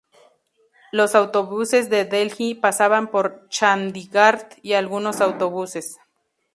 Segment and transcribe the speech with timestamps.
[0.91, 5.97] Los autobuses de Delhi pasan por Chandigarh y algunos autobuses.